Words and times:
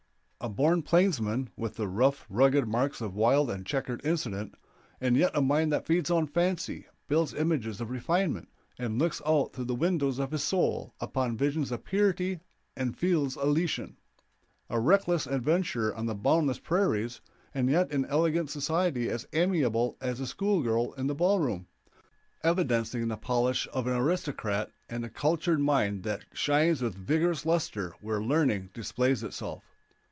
A 0.43 0.49
born 0.49 0.81
plainsman, 0.81 1.51
with 1.55 1.75
the 1.75 1.87
rough, 1.87 2.25
rugged 2.27 2.67
marks 2.67 2.99
of 2.99 3.13
wild 3.13 3.51
and 3.51 3.63
checkered 3.63 4.01
incident, 4.03 4.55
and 4.99 5.15
yet 5.15 5.29
a 5.35 5.41
mind 5.43 5.71
that 5.71 5.85
feeds 5.85 6.09
on 6.09 6.25
fancy, 6.25 6.87
builds 7.07 7.35
images 7.35 7.79
of 7.79 7.91
refinement, 7.91 8.49
and 8.79 8.97
looks 8.97 9.21
out 9.23 9.53
through 9.53 9.65
the 9.65 9.75
windows 9.75 10.17
of 10.17 10.31
his 10.31 10.43
soul 10.43 10.95
upon 10.99 11.37
visions 11.37 11.71
of 11.71 11.83
purity 11.85 12.39
and 12.75 12.97
fields 12.97 13.37
elysian. 13.37 13.97
A 14.67 14.79
reckless 14.79 15.27
adventurer 15.27 15.93
on 15.95 16.07
the 16.07 16.15
boundless 16.15 16.57
prairies, 16.57 17.21
and 17.53 17.69
yet 17.69 17.91
in 17.91 18.05
elegant 18.05 18.49
society 18.49 19.11
as 19.11 19.27
amiable 19.33 19.95
as 20.01 20.19
a 20.19 20.25
school 20.25 20.63
girl 20.63 20.93
in 20.93 21.05
the 21.05 21.13
ball 21.13 21.37
room; 21.39 21.67
evidencing 22.43 23.09
the 23.09 23.15
polish 23.15 23.67
of 23.71 23.85
an 23.85 23.93
aristocrat, 23.95 24.71
and 24.89 25.05
a 25.05 25.09
cultured 25.09 25.59
mind 25.59 26.01
that 26.01 26.25
shines 26.33 26.81
with 26.81 26.95
vigorous 26.95 27.45
luster 27.45 27.93
where 28.01 28.19
learning 28.19 28.71
displays 28.73 29.21
itself. 29.21 29.61